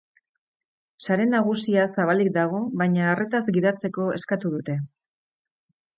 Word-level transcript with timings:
Sare 1.07 1.27
nagusia 1.33 1.83
zabalik 1.95 2.31
dago 2.39 2.63
baina 2.83 3.07
arretaz 3.11 3.45
gidatzeko 3.59 4.11
eskatu 4.19 4.53
dute. 4.59 4.79